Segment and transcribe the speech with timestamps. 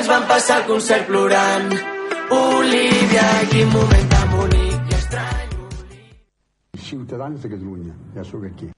[0.00, 1.72] ens vam passar el concert plorant.
[2.32, 5.56] Olivia, quin moment tan bonic i estrany.
[6.90, 8.70] Ciutadans de Catalunya, ja sóc aquí.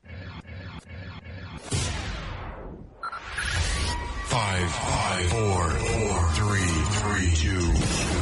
[4.33, 8.22] Five, five, four, four, three, three, two,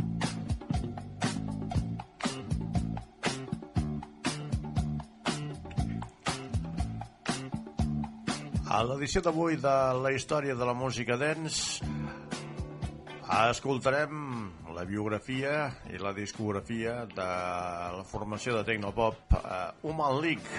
[8.81, 11.85] L'edició d'avui de la història de la música dance
[13.31, 14.15] escoltarem
[14.73, 17.27] la biografia i la discografia de
[17.97, 20.49] la formació de Tecnopop uh, Human League.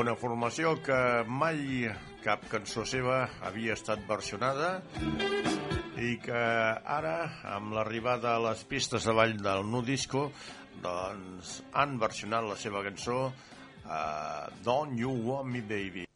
[0.00, 0.98] Una formació que
[1.28, 1.92] mai
[2.24, 4.78] cap cançó seva havia estat versionada
[6.00, 6.42] i que
[6.96, 7.16] ara,
[7.54, 10.30] amb l'arribada a les pistes de ball del Nu Disco,
[10.82, 16.08] doncs han versionat la seva cançó uh, Don't You Want Me Baby.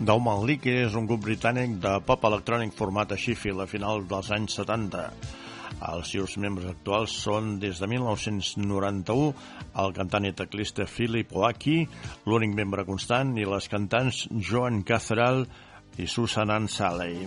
[0.00, 4.30] Dauman League és un grup britànic de pop electrònic format a Sheffield a finals dels
[4.32, 5.02] anys 70.
[5.90, 9.28] Els seus membres actuals són, des de 1991,
[9.84, 11.76] el cantant i teclista Philip Oaki,
[12.28, 15.44] l'únic membre constant, i les cantants Joan Catherall
[16.00, 17.26] i Susan Ann Salley.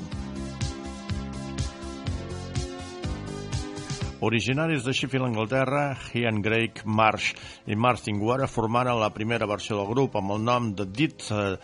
[4.23, 7.33] Originaris de Sheffield, Anglaterra, Ian Craig Marsh
[7.67, 11.57] i Martin Guara formaren la primera versió del grup amb el nom de Dit uh,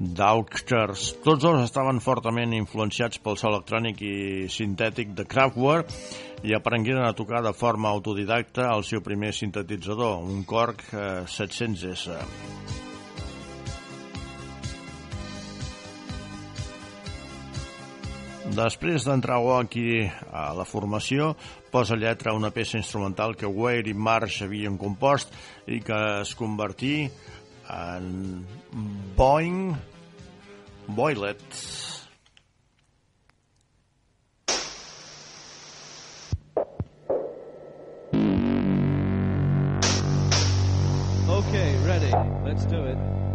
[0.00, 1.10] Doctors.
[1.20, 4.14] Tots dos estaven fortament influenciats pel so electrònic i
[4.48, 5.92] sintètic de Kraftwerk
[6.48, 12.88] i aprengueren a tocar de forma autodidacta el seu primer sintetitzador, un Korg eh, 700S.
[18.50, 20.02] Després d'entrar aquí
[20.32, 21.36] a la formació,
[21.70, 25.30] posa lletra a una peça instrumental que Wade i Marsh havien compost
[25.70, 27.08] i que es convertí
[27.70, 28.44] en
[29.16, 29.76] Boing
[30.88, 31.46] Boilet.
[41.40, 42.12] Okay, ready.
[42.44, 43.29] Let's do it.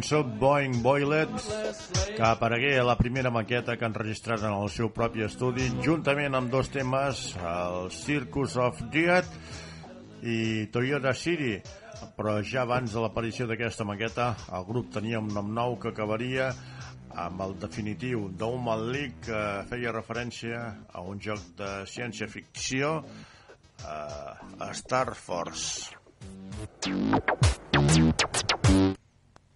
[0.00, 1.28] Cançó, Boing Boilet,
[2.16, 6.32] que aparegué a la primera maqueta que han registrat en el seu propi estudi, juntament
[6.34, 9.28] amb dos temes, el Circus of Jihad
[10.24, 11.58] i Toyota City.
[12.16, 16.48] Però ja abans de l'aparició d'aquesta maqueta, el grup tenia un nom nou que acabaria
[17.20, 20.62] amb el definitiu d'Human League que feia referència
[20.94, 23.02] a un joc de ciència-ficció
[23.84, 25.92] eh, Star Force.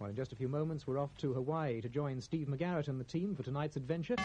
[0.05, 2.99] One, In just a few moments, we're off to Hawaii to join Steve McGarrett and
[2.99, 4.15] the team for tonight's adventure.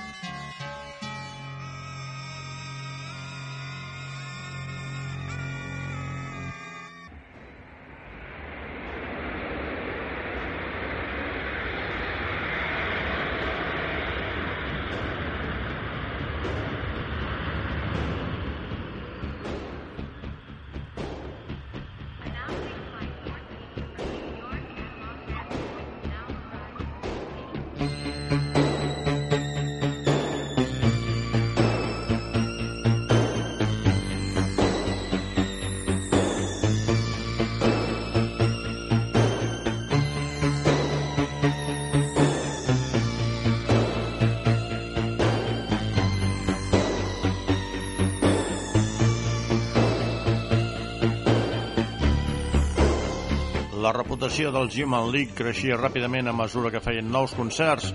[53.91, 57.89] La reputació del Jim and League creixia ràpidament a mesura que feien nous concerts,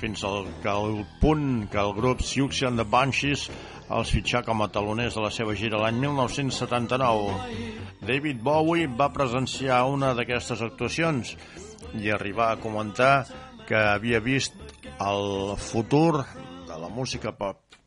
[0.00, 3.42] fins al, que al punt que el grup Siouxsie and the Banshees
[3.98, 7.36] els fitxà com a taloners de la seva gira l'any 1979.
[8.00, 11.34] David Bowie va presenciar una d'aquestes actuacions
[12.00, 13.12] i arribar a comentar
[13.68, 14.56] que havia vist
[14.94, 16.24] el futur
[16.64, 17.81] de la música pop.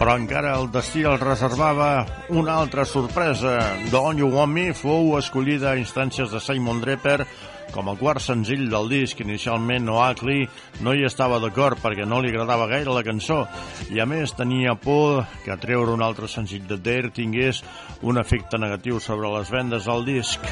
[0.00, 3.58] Però encara el destí el reservava una altra sorpresa.
[3.92, 7.26] Don't You Want Me fou escollida a instàncies de Simon Draper
[7.74, 9.20] com a quart senzill del disc.
[9.20, 10.46] Inicialment Oakley
[10.80, 13.42] no hi estava d'acord perquè no li agradava gaire la cançó
[13.92, 17.60] i a més tenia por que treure un altre senzill de Dare tingués
[18.00, 20.48] un efecte negatiu sobre les vendes del disc.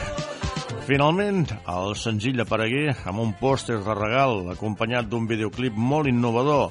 [0.85, 1.43] Finalment,
[1.73, 6.71] el senzill aparegué amb un pòster de regal acompanyat d'un videoclip molt innovador,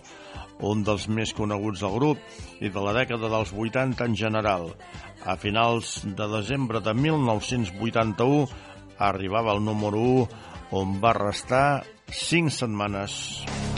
[0.65, 4.71] un dels més coneguts del grup i de la dècada dels 80 en general.
[5.25, 8.47] A finals de desembre de 1981
[8.97, 13.19] arribava al número 1 on va restar 5 setmanes.
[13.45, 13.76] Toni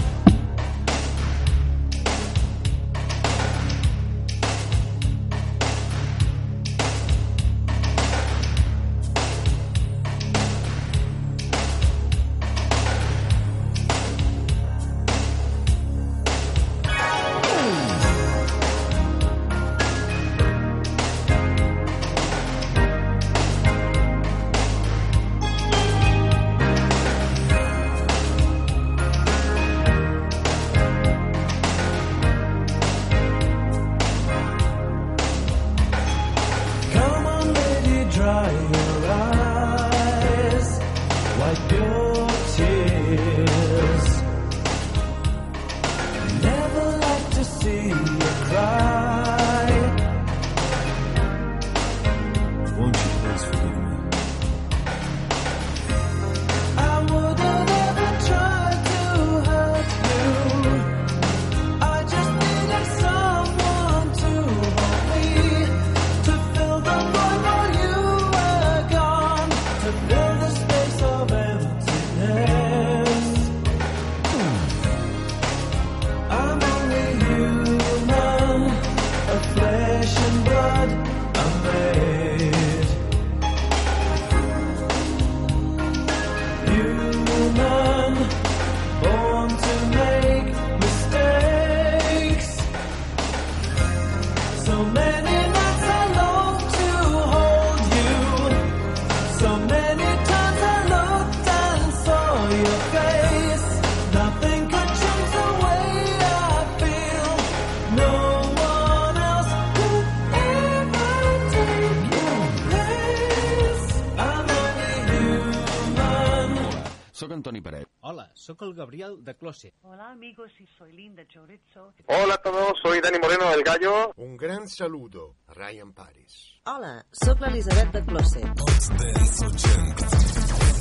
[119.10, 119.74] sóc el Gabriel de Closet.
[119.84, 121.94] Hola amigos, y soy Linda Chorizo.
[122.08, 124.14] Hola a todos, soy Dani Moreno del Gallo.
[124.18, 126.60] Un gran saludo Ryan Paris.
[126.66, 128.48] Hola, sóc l'Elisabet de Closet.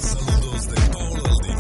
[0.01, 1.58] Saludos de Paul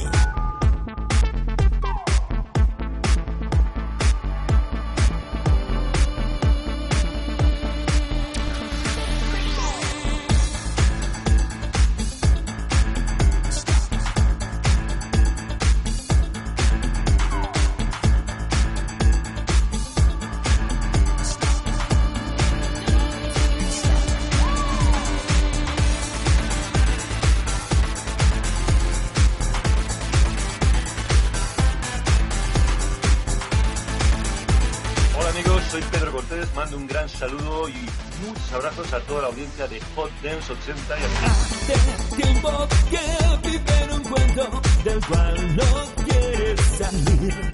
[37.68, 43.48] y muchos abrazos a toda la audiencia de Hot Dance 80 y Hace tiempo que
[43.48, 47.52] vive en un cuento del cual no quieres salir.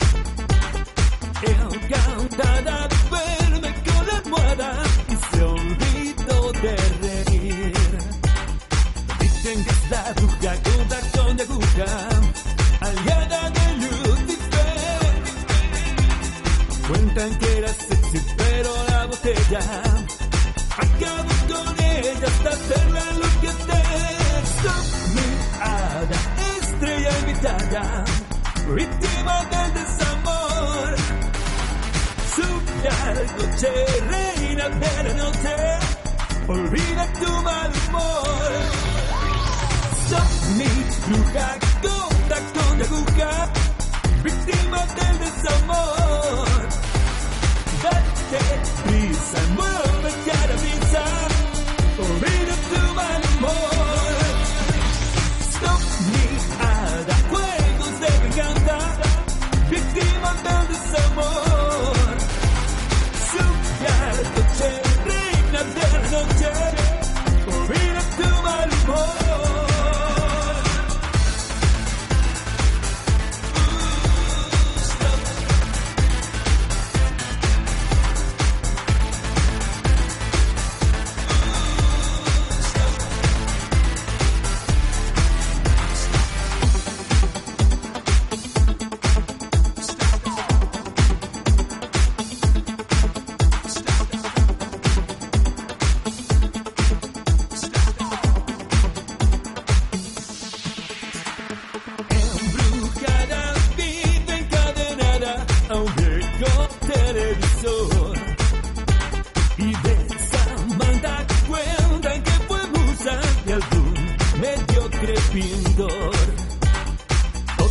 [1.42, 3.53] Encantada de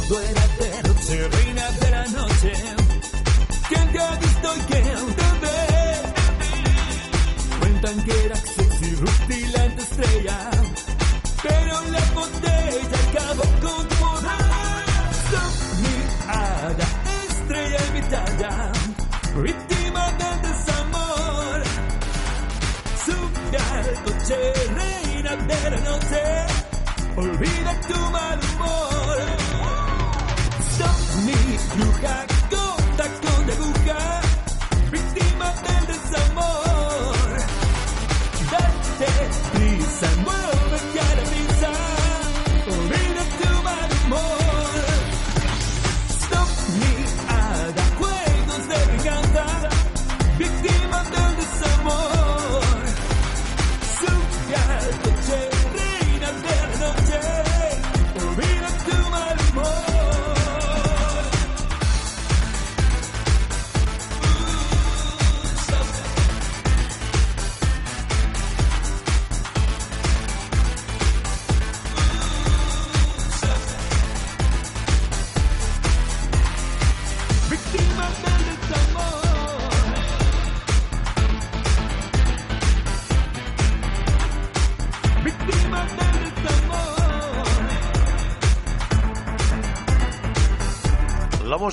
[0.07, 2.53] Todo era de noche, reina de la noche.
[3.69, 5.53] ¿Quién te ha visto y quién te ve?
[7.59, 10.39] Cuentan que era sexy, rutilante estrella.
[11.41, 14.83] Pero la botella acabó con tu moral.
[15.29, 16.85] Soy mi hada,
[17.29, 18.71] estrella invitada,
[19.41, 21.63] víctima del desamor.
[23.05, 24.37] Sube al coche,
[24.75, 26.23] reina de la noche,
[27.15, 28.52] olvida tu mal
[31.73, 33.32] Soy mi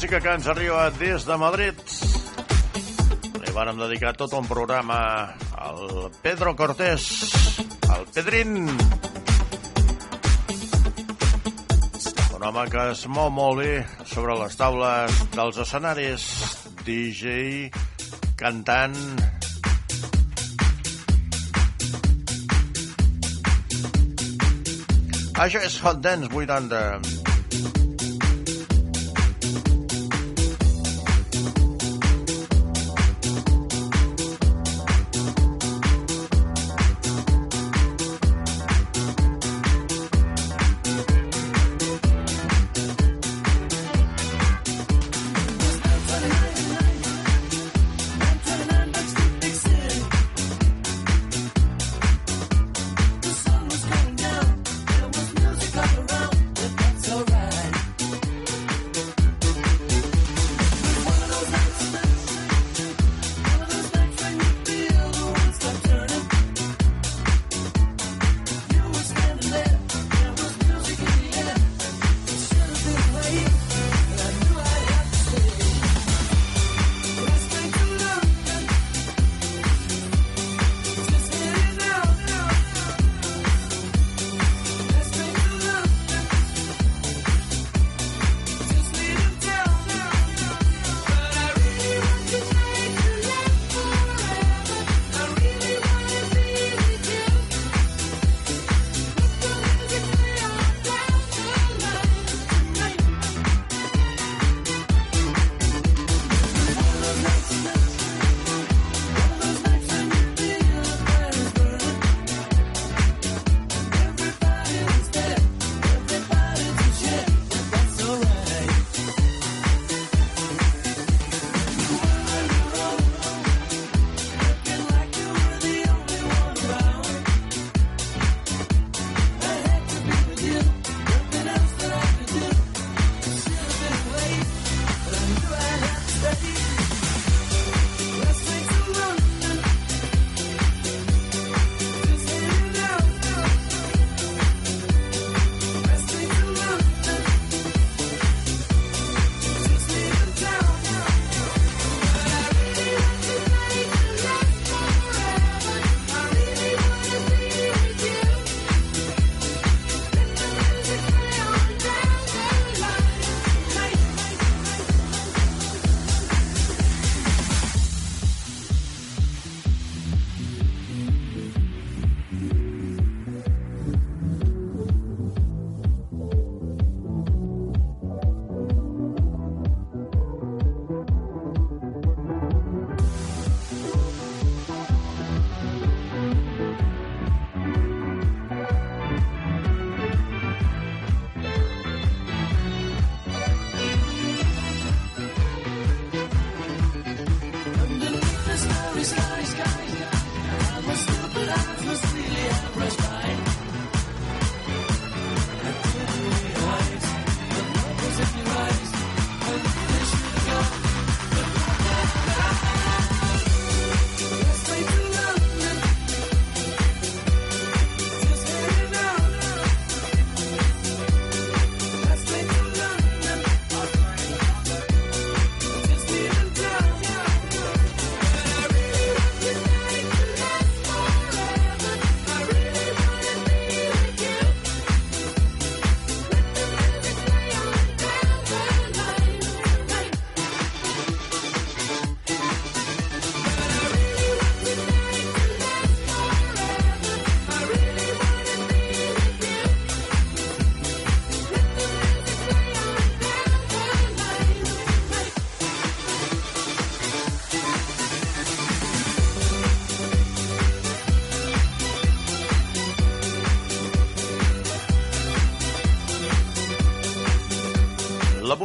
[0.00, 1.80] música que ens arriba des de Madrid.
[3.36, 4.96] Li vàrem dedicar tot un programa
[5.60, 7.04] al Pedro Cortés,
[7.84, 8.64] al Pedrín.
[12.32, 16.24] Un home que es mou molt bé sobre les taules dels escenaris.
[16.80, 17.68] DJ,
[18.40, 18.96] cantant...
[25.36, 27.19] Això és Hot Dance 80.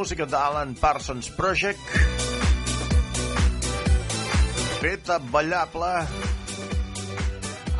[0.06, 1.82] Música d'Alan Parsons Project.
[4.78, 5.90] Feta ballable.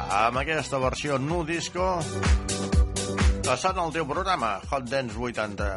[0.10, 1.86] Amb aquesta versió nu disco.
[3.46, 5.70] Passant al teu programa Hot Dance 80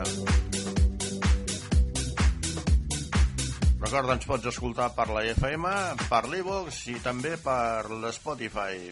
[3.84, 5.68] Recorda, ens pots escoltar per la FM,
[6.08, 8.88] per l'Evox i també per l'Spotify.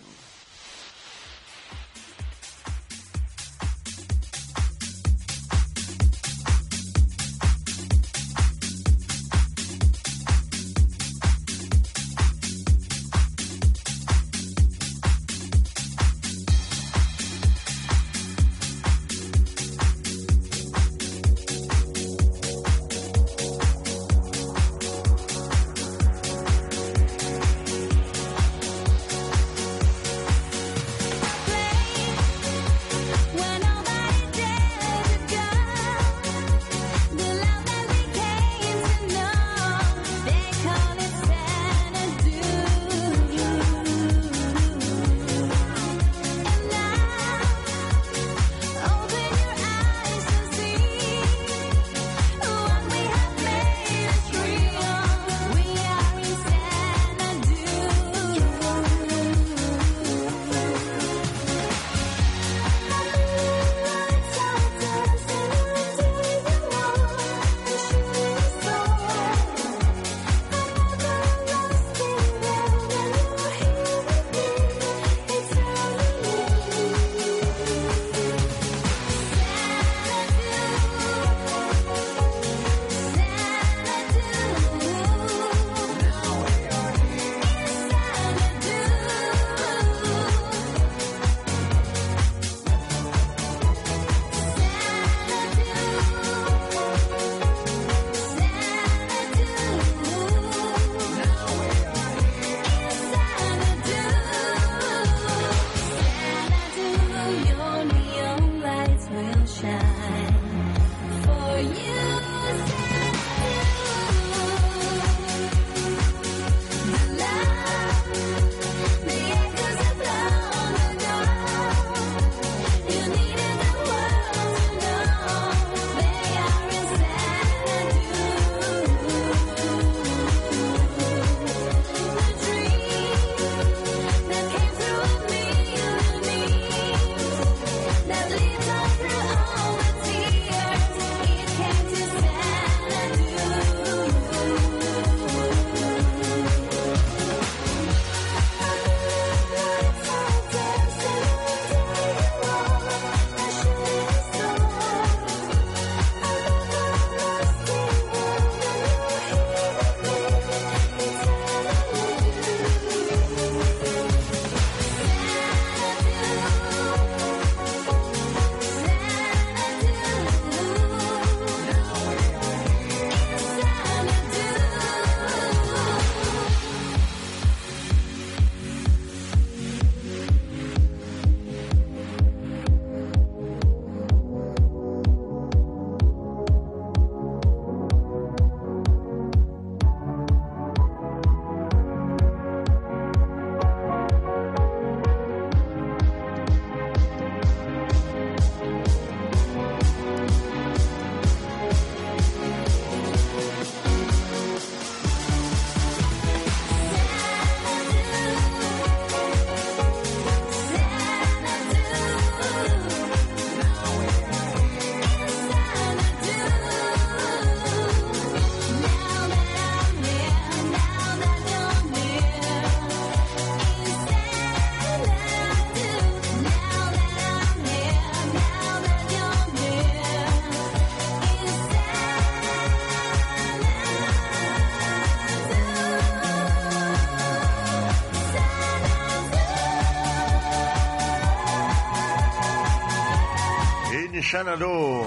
[244.27, 245.07] Xanadu,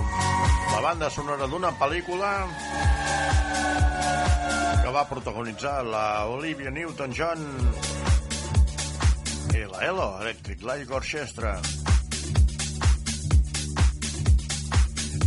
[0.71, 2.29] la banda sonora d'una pel·lícula
[4.79, 7.43] que va protagonitzar la Olivia Newton-John
[9.59, 11.57] i la ELO, Electric Light Orchestra.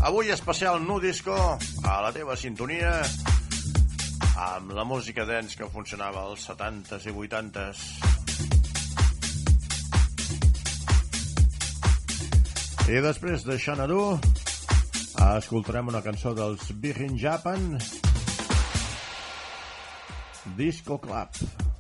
[0.09, 2.95] Avui especial Nu Disco a la teva sintonia
[4.49, 8.12] amb la música dance que funcionava als 70s i 80s.
[12.91, 14.01] I després de Xanadu
[15.23, 17.79] Escoltarem una cançó dels Big in Japan,
[20.59, 21.72] Disco Club.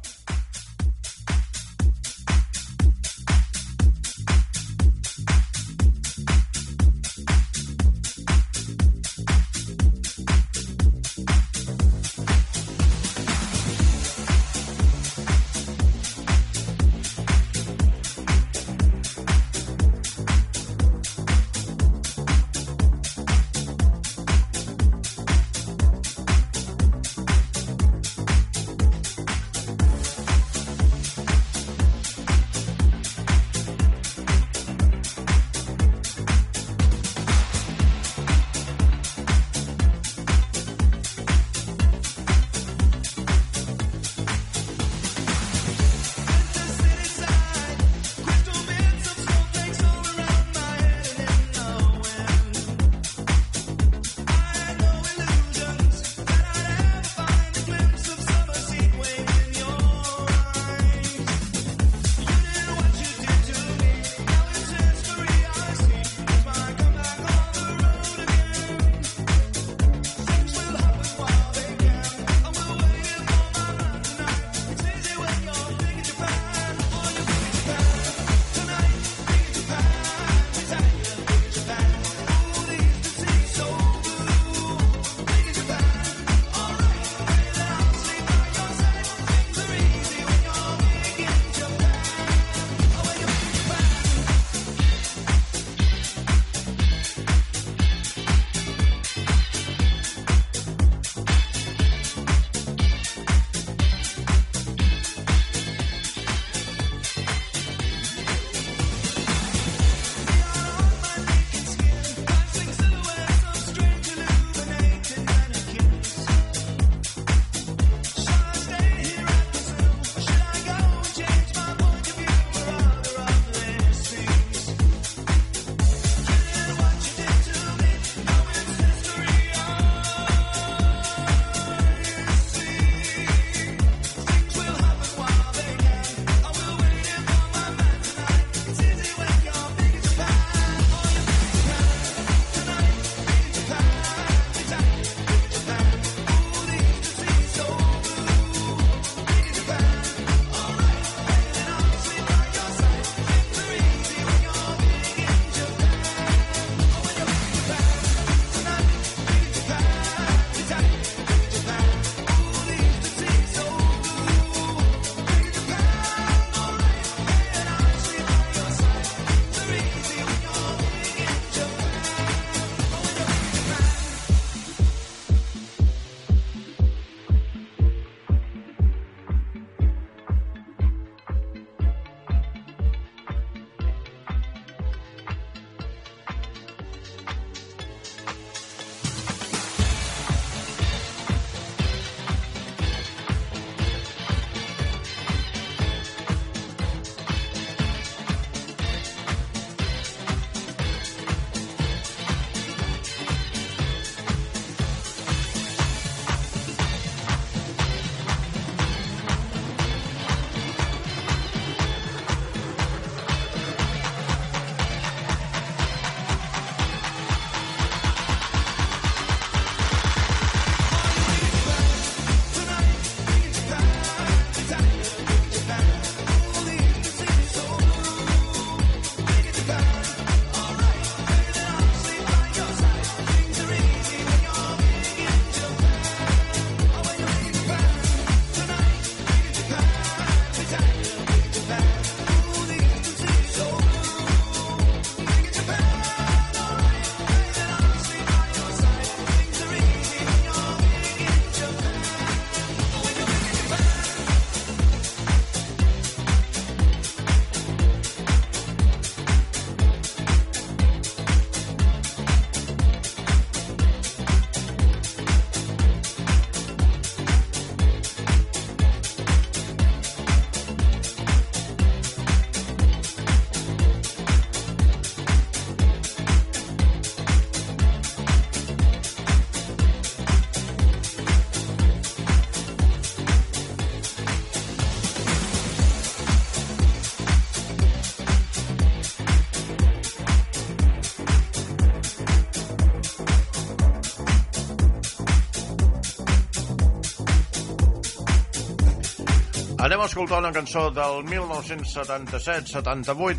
[300.02, 303.38] A escoltar una cançó del 1977-78.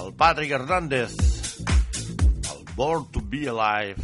[0.00, 1.10] El Patrick Hernández.
[2.52, 3.96] El Born to be Alive.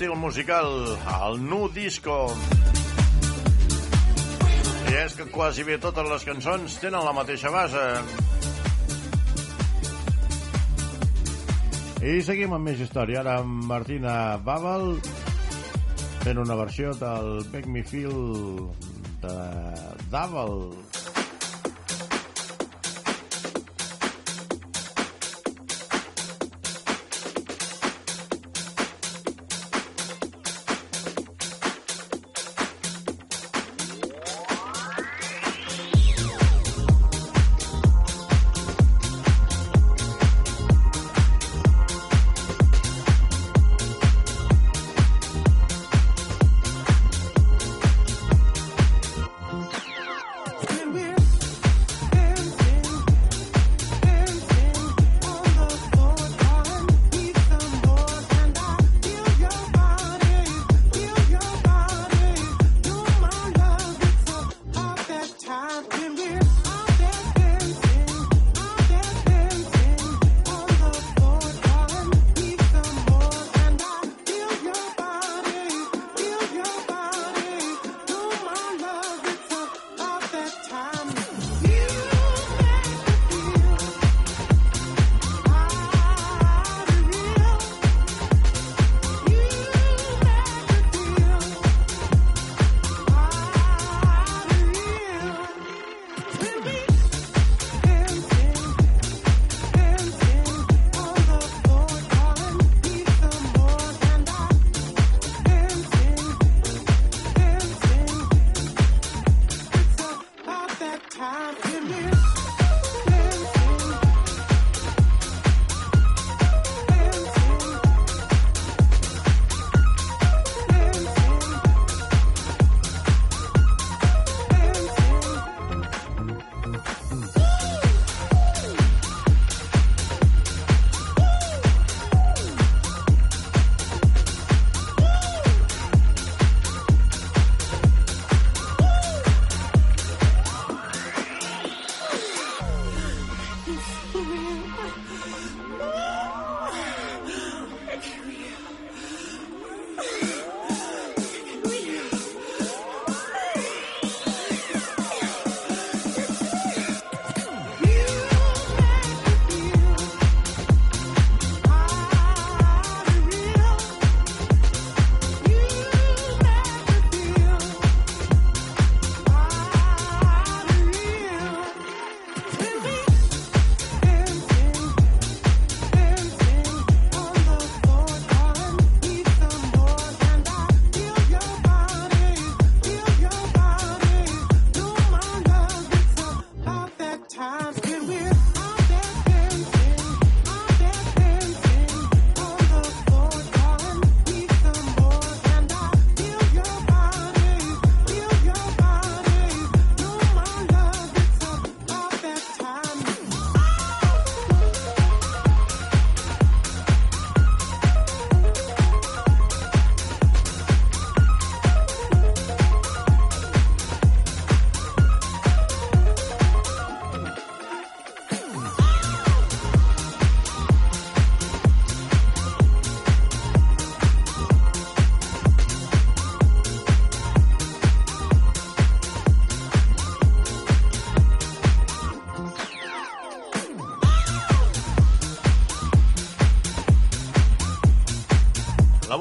[0.00, 0.96] Estil musical,
[1.28, 2.32] el nu disco.
[4.88, 7.82] I és que quasi bé totes les cançons tenen la mateixa base.
[12.00, 13.20] I seguim amb més història.
[13.20, 14.94] Ara amb Martina Babel
[16.24, 18.16] fent una versió del Make Me Feel
[19.20, 19.36] de
[20.08, 20.56] Dabel.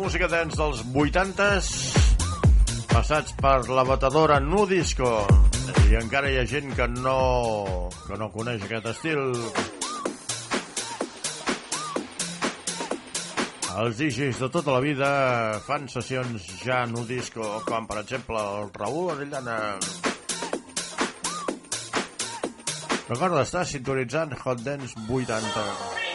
[0.09, 1.67] Música dance dels 80s
[2.89, 5.11] passats per la batedora Nu Disco
[5.85, 9.21] i encara hi ha gent que no que no coneix aquest estil.
[13.83, 15.11] Els DJs de tota la vida
[15.69, 19.61] fan sessions ja Nu Disco com per exemple el Raül Arellana
[23.13, 26.08] recorda estar sintonitzant Hot Dance 80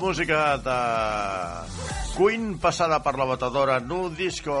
[0.00, 0.80] música de
[2.16, 4.56] Queen passada per la batedora Nu Disco.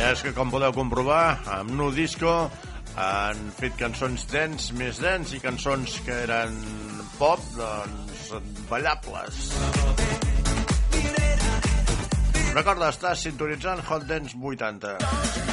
[0.00, 2.32] És que, com podeu comprovar, amb Nu Disco
[3.00, 6.56] han fet cançons dents, més dents, i cançons que eren
[7.18, 8.32] pop, doncs,
[8.70, 9.44] ballables.
[12.54, 15.49] Recorda, estàs sintonitzant Hot Dance 80.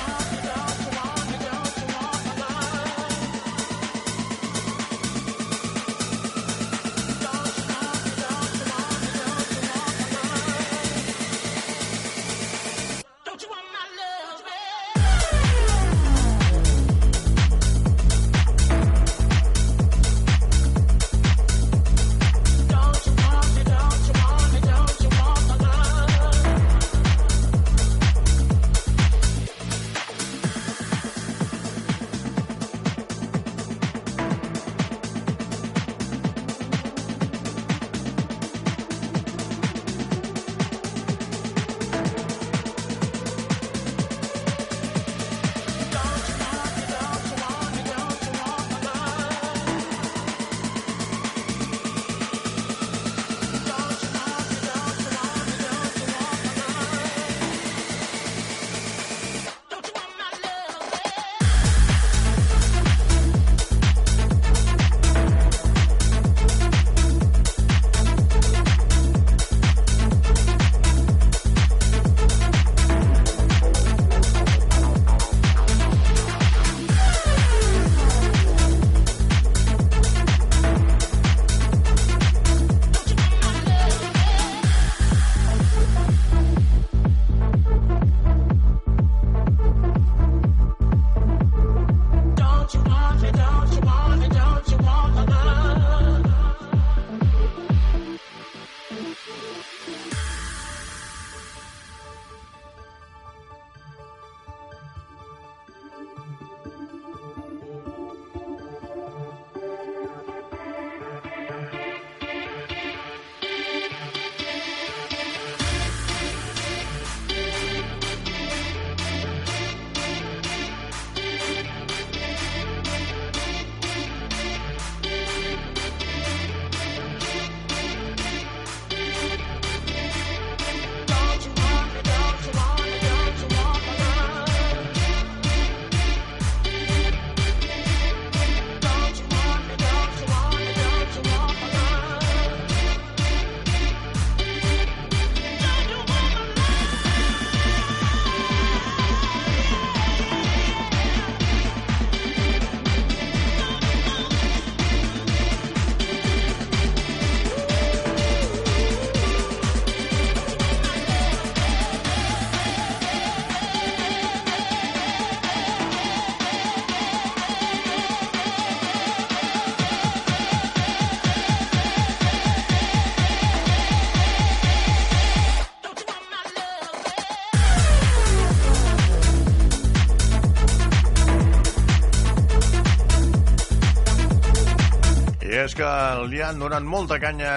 [185.78, 185.94] que
[186.32, 187.54] li han donat molta canya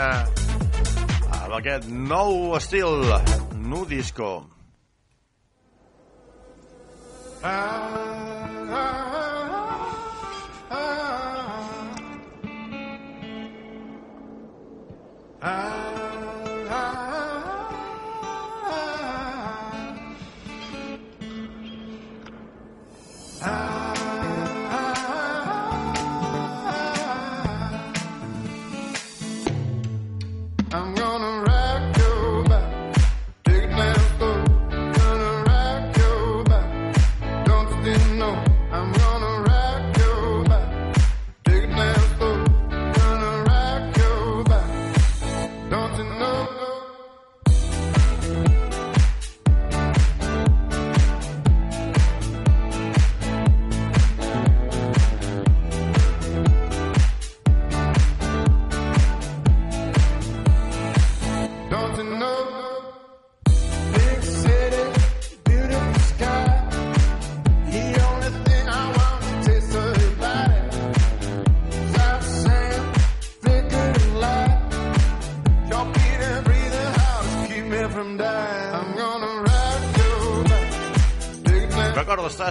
[1.38, 3.08] amb aquest nou estil,
[3.64, 4.30] nu disco.
[7.42, 8.09] Ah.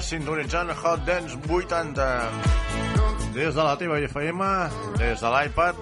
[0.09, 1.93] sintonitzant Hot Dance 80
[3.35, 4.39] des de la teva FM
[4.97, 5.75] des de l'iPad,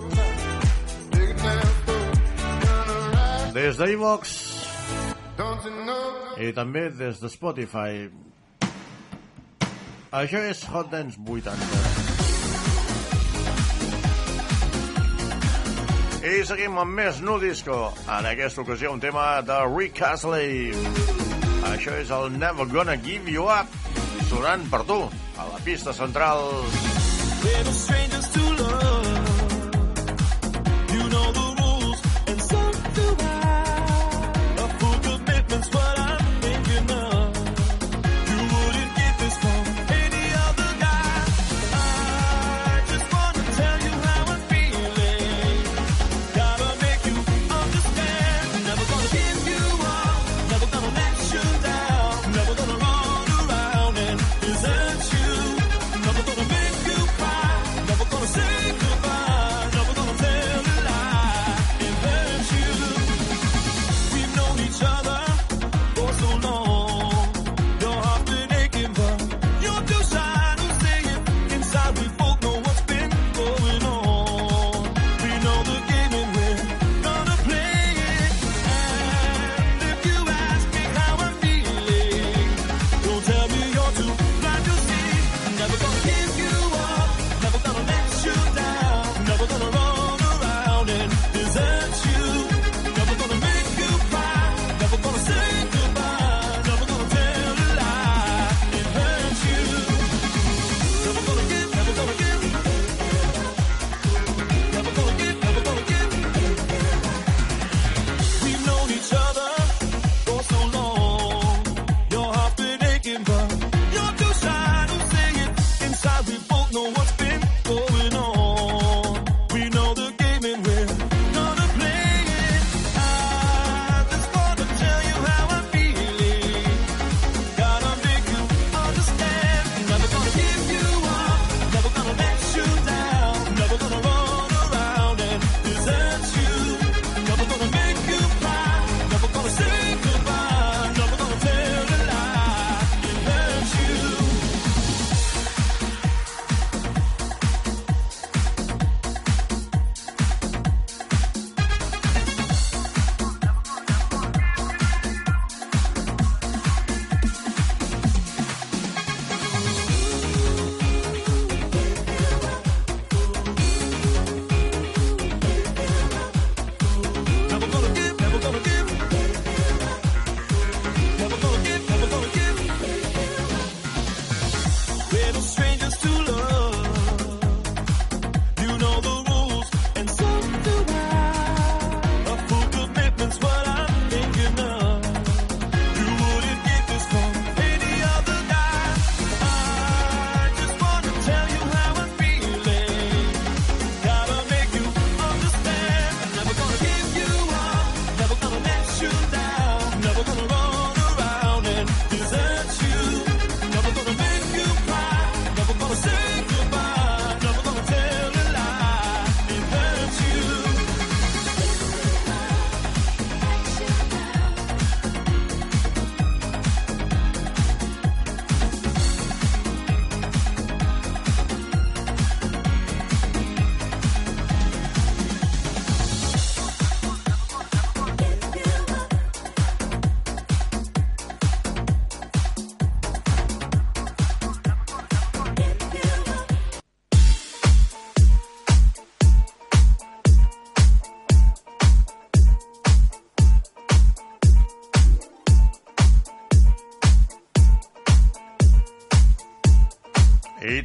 [3.55, 4.33] des d'Evox
[6.43, 8.09] i també des de Spotify.
[10.11, 11.55] Això és Hot Dance 80.
[16.27, 17.93] I seguim amb més nu disco.
[18.11, 20.73] En aquesta ocasió un tema de Rick Astley.
[21.71, 23.86] Això és el Never Gonna Give You Up
[24.27, 24.97] sonant per tu,
[25.37, 26.43] a la pista central.
[27.43, 28.46] Little strangers to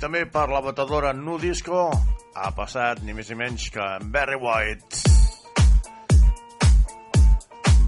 [0.03, 1.83] també per la batedora Nu Disco
[2.35, 3.85] ha passat ni més ni menys que
[4.15, 5.03] Barry White.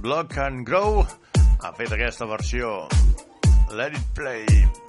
[0.04, 2.76] Block and Grow ha fet aquesta versió
[3.74, 4.84] Let It Play.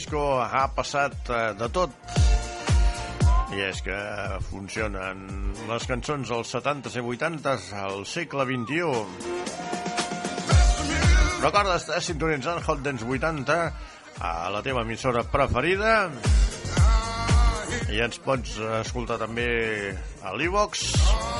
[0.00, 1.92] disco ha passat eh, de tot.
[3.52, 3.98] I és que
[4.46, 5.26] funcionen
[5.68, 8.80] les cançons als 70s i 80s al segle XXI.
[11.42, 13.58] Recorda estar eh, sintonitzant Hot Dance 80
[14.20, 16.08] a la teva emissora preferida
[17.90, 19.50] i ens pots eh, escoltar també
[20.24, 21.39] a l'Evox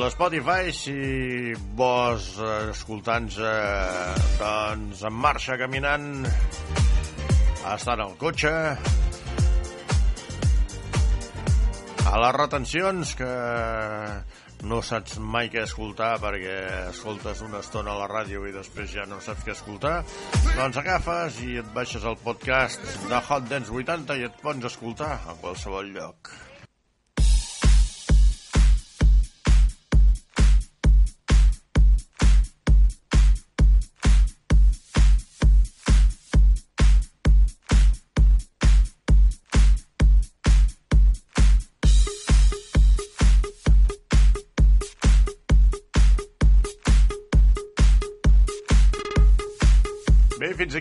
[0.00, 6.06] l'Spotify si vos eh, escoltants eh, doncs en marxa caminant
[7.72, 8.52] estan al cotxe
[12.06, 13.30] a les retencions que
[14.66, 16.56] no saps mai què escoltar perquè
[16.90, 20.00] escoltes una estona a la ràdio i després ja no saps què escoltar,
[20.56, 25.14] doncs agafes i et baixes el podcast de Hot Dance 80 i et pots escoltar
[25.28, 26.45] a qualsevol lloc.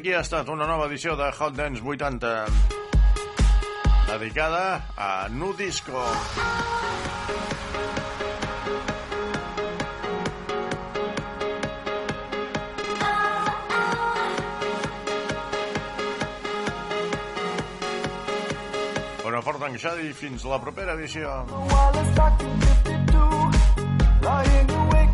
[0.06, 2.45] aquí ha estat una nova edició de Hot Dance 80
[4.06, 5.97] dedicada a Nu Disco.
[19.26, 21.34] Una forta enxada i fins la propera edició.
[24.22, 25.05] Lying away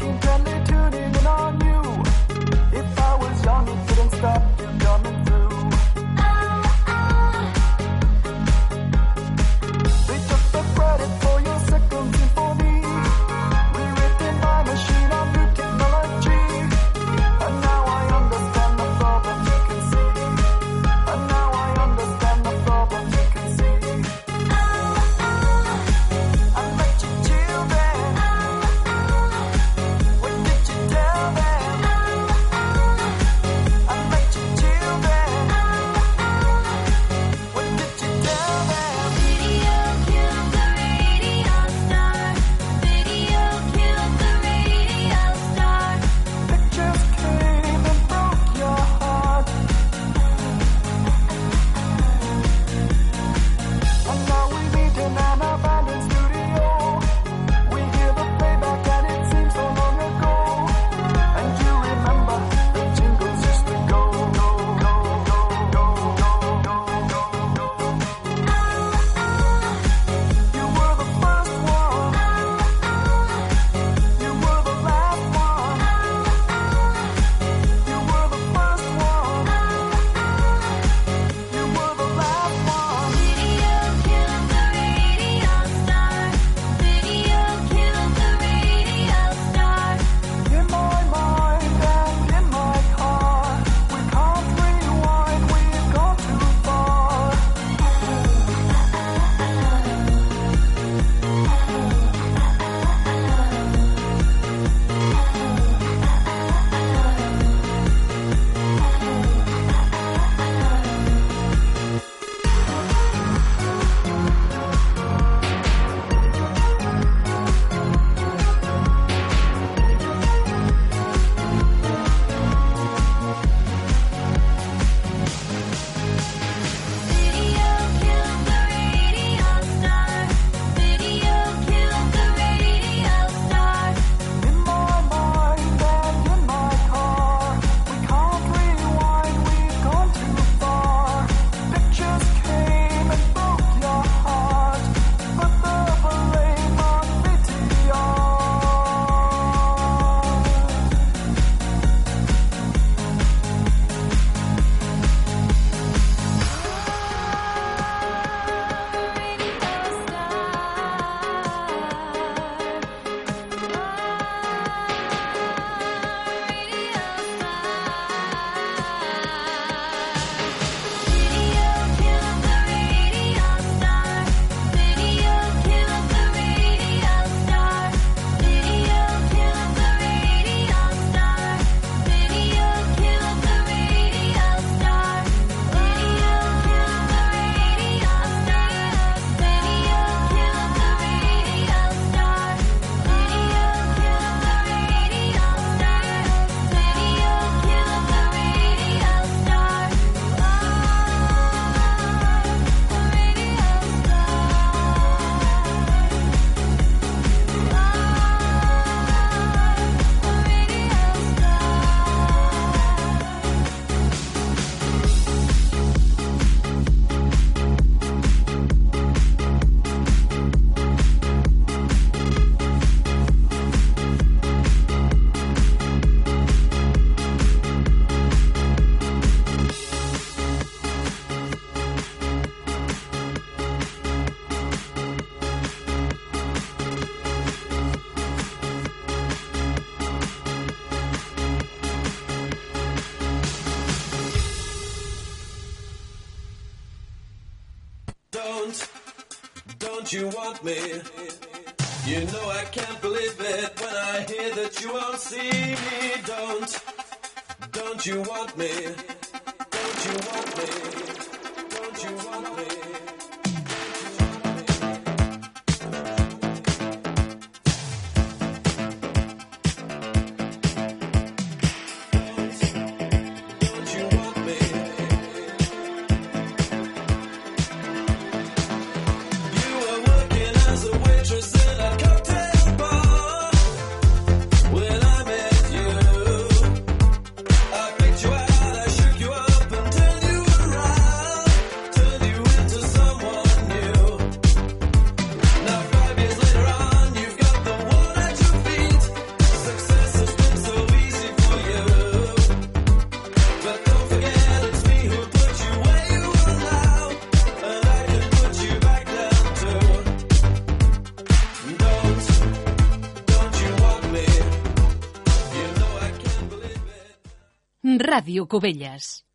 [318.12, 319.31] Ràdio Cubelles.